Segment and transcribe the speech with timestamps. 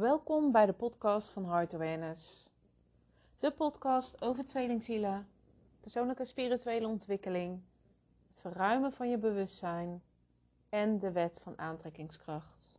[0.00, 2.46] Welkom bij de podcast van Heart Awareness.
[3.38, 5.28] De podcast over tweelingzielen,
[5.80, 7.62] persoonlijke spirituele ontwikkeling,
[8.26, 10.02] het verruimen van je bewustzijn
[10.68, 12.78] en de wet van aantrekkingskracht.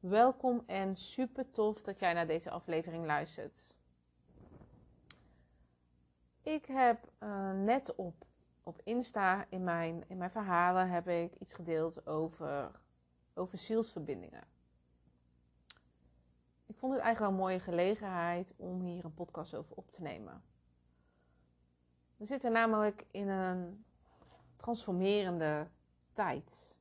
[0.00, 3.76] Welkom en super tof dat jij naar deze aflevering luistert.
[6.42, 8.24] Ik heb uh, net op,
[8.62, 12.70] op Insta in mijn, in mijn verhalen heb ik iets gedeeld over,
[13.34, 14.55] over zielsverbindingen.
[16.76, 20.02] Ik vond het eigenlijk wel een mooie gelegenheid om hier een podcast over op te
[20.02, 20.42] nemen.
[22.16, 23.84] We zitten namelijk in een
[24.56, 25.68] transformerende
[26.12, 26.76] tijd.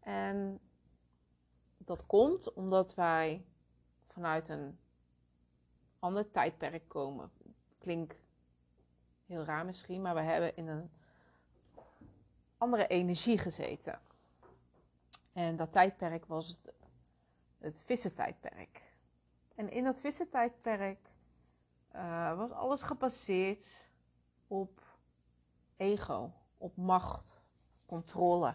[0.00, 0.60] En
[1.76, 3.44] dat komt omdat wij
[4.06, 4.78] vanuit een
[5.98, 7.30] ander tijdperk komen.
[7.78, 8.22] Klinkt
[9.26, 10.90] heel raar misschien, maar we hebben in een
[12.58, 14.00] andere energie gezeten.
[15.32, 16.72] En dat tijdperk was het,
[17.60, 18.82] het vissentijdperk.
[19.54, 21.08] En in dat vissentijdperk
[21.94, 23.66] uh, was alles gebaseerd
[24.46, 24.82] op
[25.76, 27.42] ego, op macht,
[27.86, 28.54] controle.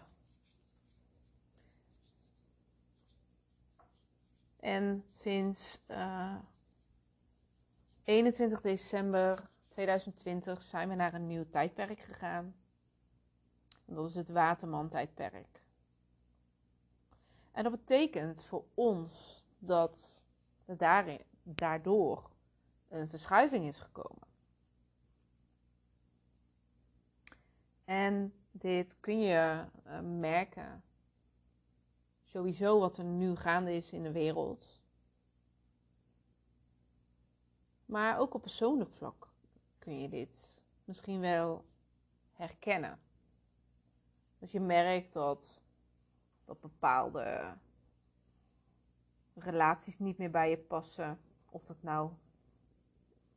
[4.60, 6.38] En sinds uh, eh,
[8.04, 12.54] 21 december 2020 zijn we naar een nieuw tijdperk gegaan.
[13.84, 15.62] Dat is het Waterman-tijdperk.
[17.56, 20.20] En dat betekent voor ons dat
[20.64, 22.30] er daarin, daardoor
[22.88, 24.26] een verschuiving is gekomen.
[27.84, 30.84] En dit kun je uh, merken
[32.22, 34.82] sowieso wat er nu gaande is in de wereld.
[37.84, 39.28] Maar ook op persoonlijk vlak
[39.78, 41.64] kun je dit misschien wel
[42.32, 43.00] herkennen.
[44.38, 45.60] Als je merkt dat,
[46.46, 47.54] dat bepaalde
[49.34, 51.18] relaties niet meer bij je passen.
[51.50, 52.10] Of dat nou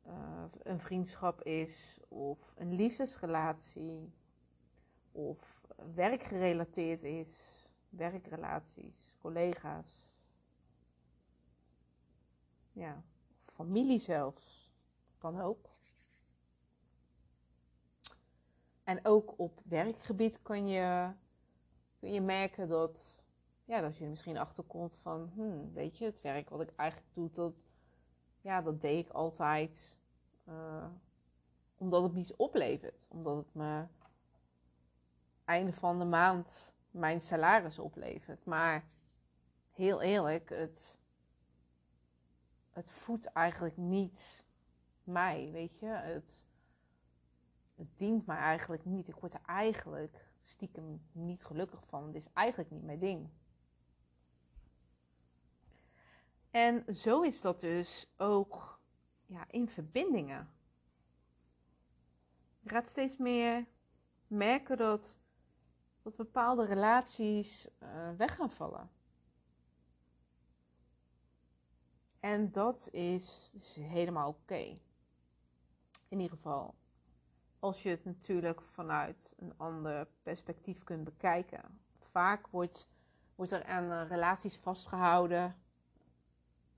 [0.06, 4.12] uh, een vriendschap is, of een liefdesrelatie,
[5.12, 7.34] of werkgerelateerd is
[7.88, 10.08] werkrelaties, collega's.
[12.72, 13.02] Ja,
[13.44, 14.72] familie zelfs.
[15.18, 15.68] Kan ook.
[18.84, 21.12] En ook op werkgebied kan je,
[22.00, 23.24] kun je merken dat,
[23.64, 27.14] ja, dat je er misschien achterkomt van, hmm, weet je, het werk wat ik eigenlijk
[27.14, 27.54] doe, dat,
[28.40, 29.98] ja, dat deed ik altijd
[30.48, 30.86] uh,
[31.80, 33.06] omdat het me iets oplevert.
[33.08, 33.86] Omdat het me
[35.44, 38.44] einde van de maand mijn salaris oplevert.
[38.44, 38.84] Maar
[39.70, 40.98] heel eerlijk, het,
[42.70, 44.44] het voedt eigenlijk niet
[45.04, 45.86] mij, weet je.
[45.86, 46.44] Het,
[47.74, 49.08] het dient mij eigenlijk niet.
[49.08, 52.06] Ik word eigenlijk stiekem niet gelukkig van.
[52.06, 53.28] Het is eigenlijk niet mijn ding.
[56.50, 58.80] En zo is dat dus ook
[59.26, 60.50] ja, in verbindingen.
[62.60, 63.66] Je gaat steeds meer
[64.26, 65.18] merken dat
[66.02, 68.90] dat bepaalde relaties uh, weg gaan vallen.
[72.20, 74.78] En dat is, is helemaal oké.
[76.08, 76.74] In ieder geval,
[77.60, 81.80] als je het natuurlijk vanuit een ander perspectief kunt bekijken.
[81.98, 82.90] Vaak wordt,
[83.34, 85.56] wordt er aan relaties vastgehouden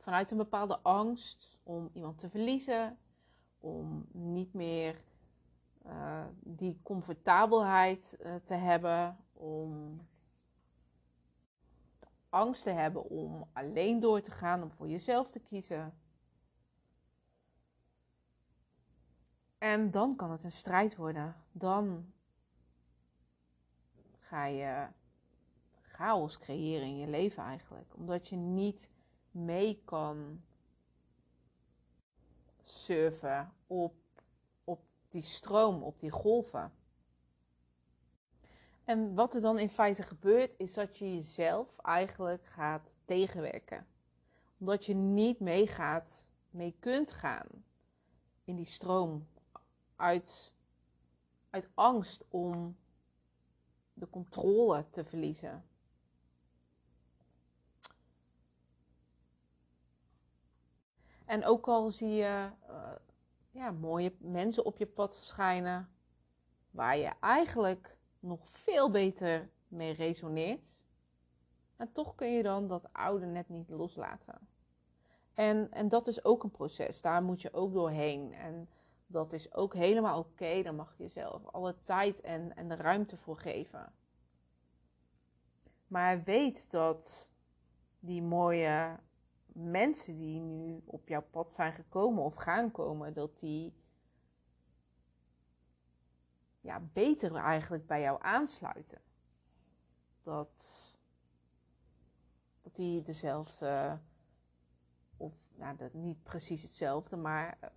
[0.02, 2.98] vanuit een bepaalde angst om iemand te verliezen,
[3.60, 5.02] om niet meer
[5.86, 10.00] uh, die comfortabelheid uh, te hebben, om
[12.28, 15.94] angst te hebben om alleen door te gaan, om voor jezelf te kiezen.
[19.62, 21.36] En dan kan het een strijd worden.
[21.52, 22.12] Dan
[24.18, 24.86] ga je
[25.82, 27.94] chaos creëren in je leven eigenlijk.
[27.96, 28.90] Omdat je niet
[29.30, 30.42] mee kan
[32.62, 33.94] surfen op
[35.08, 36.72] die stroom, op die golven.
[38.84, 43.86] En wat er dan in feite gebeurt, is dat je jezelf eigenlijk gaat tegenwerken.
[44.58, 47.46] Omdat je niet meegaat, mee kunt gaan
[48.44, 49.26] in die stroom.
[50.02, 50.52] Uit,
[51.50, 52.76] uit angst om
[53.92, 55.64] de controle te verliezen.
[61.24, 62.92] En ook al zie je uh,
[63.50, 65.88] ja, mooie mensen op je pad verschijnen.
[66.70, 70.80] Waar je eigenlijk nog veel beter mee resoneert.
[71.76, 74.48] En toch kun je dan dat oude net niet loslaten.
[75.34, 77.00] En, en dat is ook een proces.
[77.00, 78.32] Daar moet je ook doorheen.
[78.32, 78.68] En
[79.12, 80.28] dat is ook helemaal oké.
[80.28, 80.62] Okay.
[80.62, 83.92] Daar mag je jezelf alle tijd en, en de ruimte voor geven.
[85.86, 87.30] Maar weet dat
[87.98, 88.98] die mooie
[89.46, 93.74] mensen die nu op jouw pad zijn gekomen of gaan komen, dat die
[96.60, 99.00] ja, beter eigenlijk bij jou aansluiten.
[100.22, 100.66] Dat,
[102.60, 103.98] dat die dezelfde,
[105.16, 107.72] of nou, dat niet precies hetzelfde, maar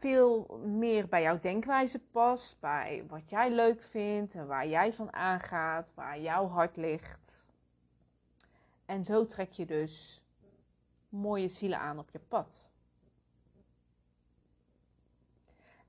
[0.00, 5.12] veel meer bij jouw denkwijze past, bij wat jij leuk vindt en waar jij van
[5.12, 7.48] aangaat, waar jouw hart ligt.
[8.84, 10.22] En zo trek je dus
[11.08, 12.70] mooie zielen aan op je pad.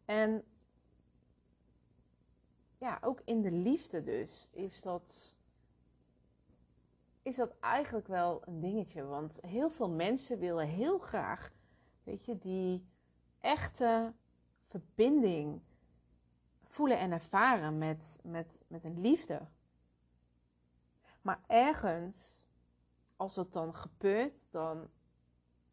[0.06, 0.44] En
[2.78, 5.36] ja, ook in de liefde dus is dat,
[7.22, 9.04] is dat eigenlijk wel een dingetje.
[9.04, 11.52] Want heel veel mensen willen heel graag,
[12.04, 12.91] weet je, die
[13.42, 14.14] echte
[14.68, 15.62] verbinding
[16.64, 19.48] voelen en ervaren met, met, met een liefde.
[21.22, 22.46] Maar ergens,
[23.16, 24.90] als dat dan gebeurt, dan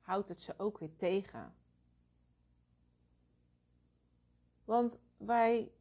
[0.01, 1.55] houdt het ze ook weer tegen.
[4.65, 5.73] Want wij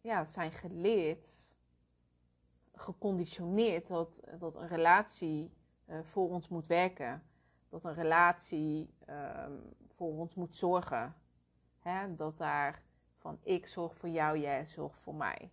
[0.00, 1.54] ja, zijn geleerd,
[2.72, 5.52] geconditioneerd dat, dat een relatie
[5.86, 7.22] uh, voor ons moet werken.
[7.68, 11.14] Dat een relatie um, voor ons moet zorgen.
[12.16, 12.82] Dat daar
[13.16, 15.50] van ik zorg voor jou, jij zorgt voor mij.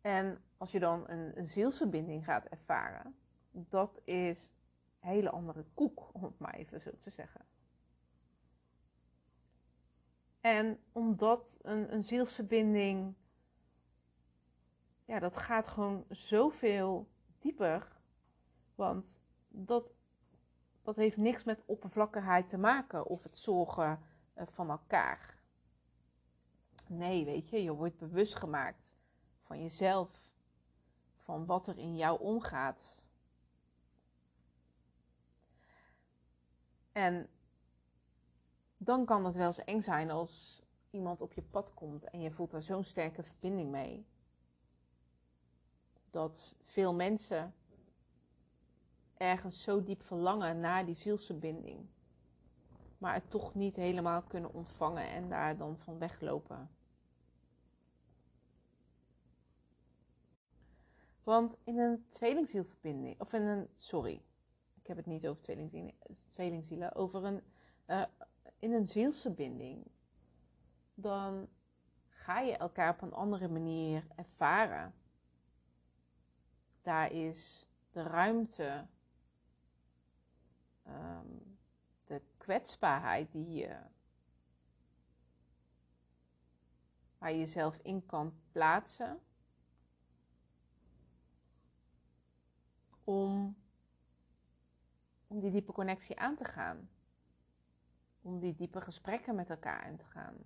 [0.00, 3.16] En als je dan een, een zielsverbinding gaat ervaren,
[3.50, 4.50] dat is
[5.00, 7.46] een hele andere koek, om het maar even zo te zeggen.
[10.40, 13.14] En omdat een, een zielsverbinding,
[15.04, 17.08] ja, dat gaat gewoon zoveel
[17.38, 17.96] dieper.
[18.74, 19.95] Want dat
[20.86, 24.00] dat heeft niks met oppervlakkigheid te maken of het zorgen
[24.34, 25.38] eh, van elkaar.
[26.86, 28.96] Nee, weet je, je wordt bewust gemaakt
[29.40, 30.30] van jezelf,
[31.16, 33.04] van wat er in jou omgaat.
[36.92, 37.28] En
[38.76, 42.30] dan kan het wel eens eng zijn als iemand op je pad komt en je
[42.30, 44.06] voelt daar zo'n sterke verbinding mee.
[46.10, 47.54] Dat veel mensen
[49.16, 51.86] ergens zo diep verlangen naar die zielsverbinding.
[52.98, 56.70] Maar het toch niet helemaal kunnen ontvangen en daar dan van weglopen.
[61.22, 64.22] Want in een tweelingzielverbinding, of in een, sorry,
[64.74, 65.94] ik heb het niet over tweelingzielen,
[66.28, 67.42] tweelingzielen over een,
[67.86, 68.04] uh,
[68.58, 69.86] in een zielsverbinding,
[70.94, 71.48] dan
[72.08, 74.94] ga je elkaar op een andere manier ervaren.
[76.82, 78.86] Daar is de ruimte
[80.86, 81.26] Ehm,
[82.04, 83.80] de kwetsbaarheid die je,
[87.18, 89.20] waar je jezelf in kan plaatsen.
[93.04, 93.56] Om,
[95.26, 96.90] om die diepe connectie aan te gaan.
[98.22, 100.36] Om die diepe gesprekken met elkaar aan te gaan.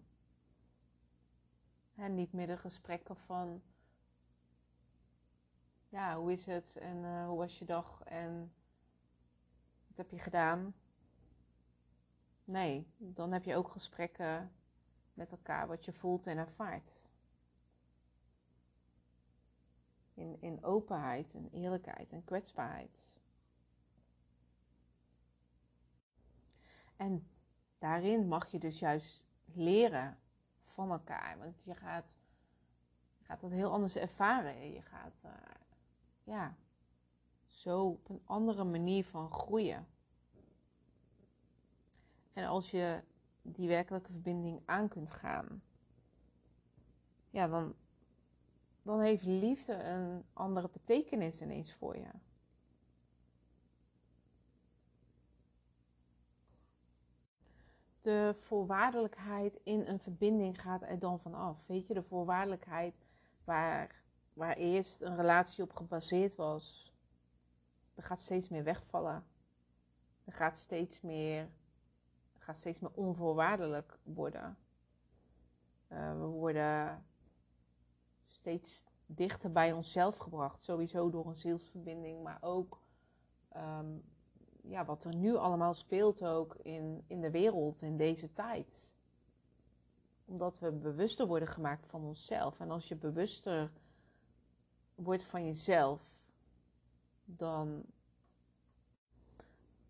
[1.95, 3.63] En niet meer de gesprekken van,
[5.89, 8.53] ja, hoe is het en uh, hoe was je dag en
[10.01, 10.75] heb je gedaan?
[12.45, 14.53] Nee, dan heb je ook gesprekken
[15.15, 16.93] met elkaar wat je voelt en ervaart.
[20.15, 23.19] In, in openheid en eerlijkheid en kwetsbaarheid.
[26.97, 27.29] En
[27.79, 30.19] daarin mag je dus juist leren
[30.65, 31.39] van elkaar.
[31.39, 32.07] Want je gaat,
[33.19, 34.73] je gaat dat heel anders ervaren.
[34.73, 35.33] Je gaat, uh,
[36.25, 36.57] ja,
[37.47, 39.87] zo op een andere manier van groeien.
[42.33, 43.03] En als je
[43.43, 45.63] die werkelijke verbinding aan kunt gaan,
[47.31, 47.75] ja, dan,
[48.83, 52.09] dan heeft liefde een andere betekenis ineens voor je.
[58.01, 61.67] De voorwaardelijkheid in een verbinding gaat er dan vanaf.
[61.67, 62.95] Weet je, de voorwaardelijkheid
[63.45, 66.93] waar, waar eerst een relatie op gebaseerd was,
[67.95, 69.25] er gaat steeds meer wegvallen.
[70.25, 71.49] Er gaat steeds meer,
[72.51, 74.59] gaat steeds meer onvoorwaardelijk worden.
[75.89, 77.05] Uh, we worden
[78.27, 80.65] steeds dichter bij onszelf gebracht.
[80.65, 82.83] Sowieso door een zielsverbinding, maar ook
[83.57, 84.03] um,
[84.63, 88.95] ja, wat er nu allemaal speelt ook in, in de wereld in deze tijd.
[90.25, 92.61] Omdat we bewuster worden gemaakt van onszelf.
[92.61, 93.73] En als je bewuster
[94.95, 96.01] wordt van jezelf,
[97.25, 97.83] dan,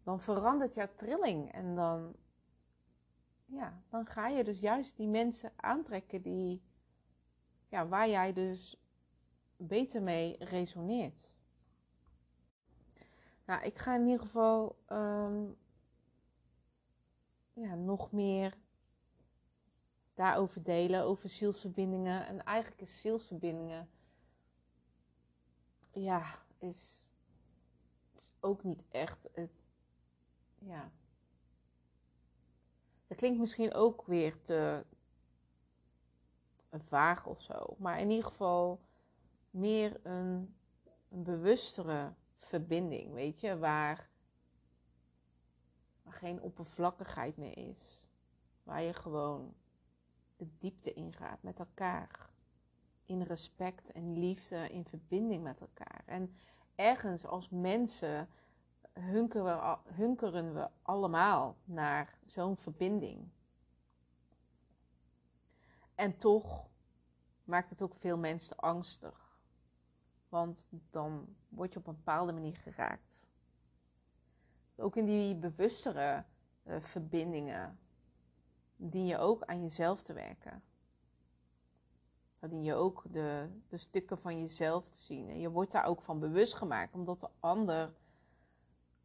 [0.03, 1.53] dan verandert jouw trilling.
[1.53, 2.15] En dan,
[3.51, 6.63] ja, dan ga je dus juist die mensen aantrekken die,
[7.69, 8.81] ja, waar jij dus
[9.57, 11.35] beter mee resoneert.
[13.45, 15.45] Nou, ik ga in ieder geval ehm,
[17.53, 18.57] ja, nog meer
[20.15, 22.27] daarover delen, over zielsverbindingen.
[22.27, 23.91] En eigenlijk is zielsverbindingen,
[25.91, 27.07] ja, is,
[28.17, 29.65] is ook niet echt het,
[30.59, 30.91] ja.
[33.11, 34.85] Het klinkt misschien ook weer te
[36.71, 38.81] vaag of zo, maar in ieder geval
[39.51, 40.55] meer een,
[41.09, 44.09] een bewustere verbinding, weet je, waar,
[46.03, 48.07] waar geen oppervlakkigheid meer is.
[48.63, 49.55] Waar je gewoon
[50.37, 52.31] de diepte ingaat met elkaar.
[53.05, 56.03] In respect en liefde, in verbinding met elkaar.
[56.07, 56.37] En
[56.75, 58.29] ergens als mensen
[59.01, 63.29] hunkeren we, we allemaal naar zo'n verbinding.
[65.95, 66.69] En toch
[67.45, 69.39] maakt het ook veel mensen angstig.
[70.29, 73.27] Want dan word je op een bepaalde manier geraakt.
[74.77, 76.25] Ook in die bewustere
[76.65, 77.79] uh, verbindingen
[78.77, 80.63] dien je ook aan jezelf te werken.
[82.39, 85.29] Dan dien je ook de, de stukken van jezelf te zien.
[85.29, 87.95] En je wordt daar ook van bewust gemaakt, omdat de ander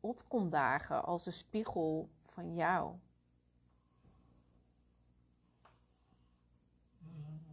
[0.05, 2.95] opkomt dagen als een spiegel van jou.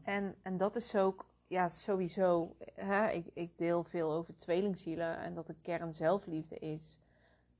[0.03, 2.57] En, en dat is ook, ja, sowieso.
[2.75, 6.99] Hè, ik, ik deel veel over tweelingzielen en dat de kern zelfliefde is.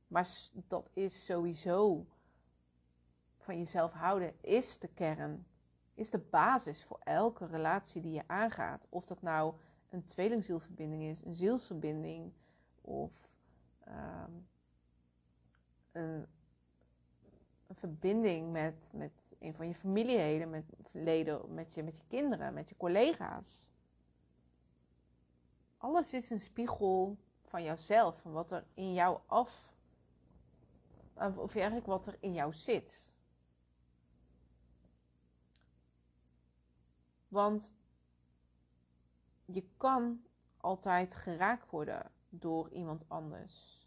[0.07, 0.29] Maar
[0.69, 2.07] dat is sowieso
[3.39, 5.47] van jezelf houden is de kern,
[5.95, 8.87] is de basis voor elke relatie die je aangaat.
[8.89, 9.55] Of dat nou
[9.89, 12.33] een tweelingzielverbinding is, een zielsverbinding
[12.81, 13.13] of
[13.85, 14.31] ehm,
[15.93, 16.27] een,
[17.67, 22.55] een, verbinding met, met een van je familieleden, met, leden, met, je, met je kinderen,
[22.55, 23.71] met je collega's.
[25.77, 29.75] Alles is een spiegel van jouzelf, van wat er in jou af,
[31.15, 33.13] of eigenlijk wat er in jou zit.
[37.29, 37.73] Want
[39.45, 40.23] je kan
[40.57, 43.82] altijd geraakt worden door iemand anders.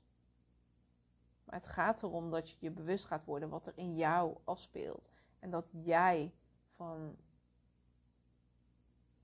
[1.56, 5.10] Maar het gaat erom dat je je bewust gaat worden wat er in jou afspeelt.
[5.40, 6.34] En dat jij
[6.76, 7.16] van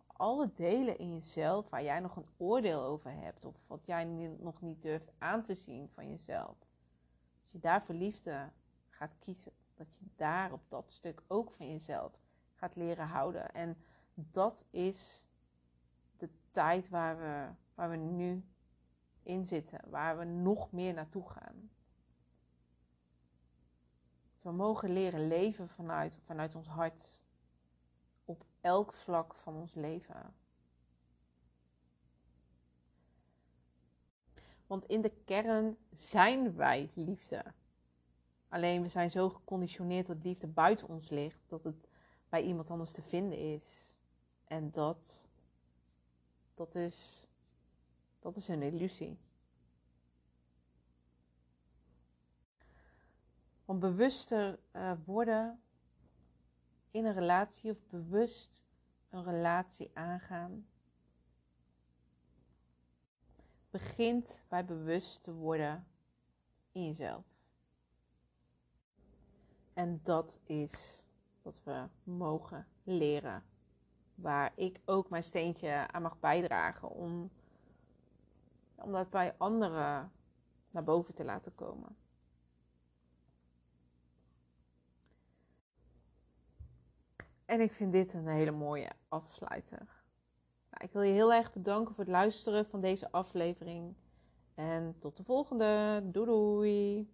[0.08, 4.06] alle delen in jezelf waar jij nog een oordeel over hebt, of wat jij
[4.40, 6.58] nog niet durft aan te zien van jezelf,
[7.42, 8.50] als je daar voor liefde
[8.90, 12.20] gaat kiezen, dat je daar op dat stuk ook van jezelf
[12.54, 13.54] gaat leren houden.
[13.54, 13.78] En
[14.14, 15.26] dat is
[16.18, 18.44] de tijd waar we, waar we nu
[19.24, 21.72] in zitten, waar we nog meer naartoe gaan.
[24.42, 27.22] We mogen leren leven vanuit, vanuit ons hart,
[28.26, 30.34] op elk vlak van ons leven.
[34.68, 37.44] Want in de kern zijn wij liefde.
[38.50, 41.88] Alleen we zijn zo geconditioneerd dat liefde buiten ons ligt, dat het
[42.30, 43.94] bij iemand anders te vinden is.
[44.46, 45.28] En dat,
[46.54, 47.28] dat, is,
[48.20, 49.18] dat is een illusie.
[53.72, 55.62] Om bewuster uh, worden
[56.92, 58.64] in een relatie of bewust
[59.10, 60.68] een relatie aangaan,
[63.70, 65.88] begint bij bewust te worden
[66.72, 67.26] in jezelf.
[69.74, 71.06] En dat is
[71.42, 73.44] wat we mogen leren
[74.16, 77.32] waar ik ook mijn steentje aan mag bijdragen om,
[78.76, 80.12] om dat bij anderen
[80.72, 82.01] naar boven te laten komen.
[87.52, 89.80] En ik vind dit een hele mooie afsluiter.
[90.70, 93.96] Nou, ik wil je heel erg bedanken voor het luisteren van deze aflevering.
[94.56, 96.02] En tot de volgende.
[96.04, 97.10] Doei doei.